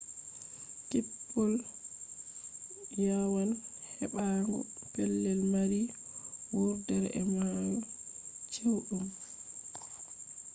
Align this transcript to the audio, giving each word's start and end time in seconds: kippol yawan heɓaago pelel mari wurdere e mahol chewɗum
kippol 0.89 1.53
yawan 3.05 3.49
heɓaago 3.97 4.57
pelel 4.93 5.41
mari 5.51 5.81
wurdere 6.53 7.07
e 7.19 7.21
mahol 7.33 7.75
chewɗum 8.53 9.05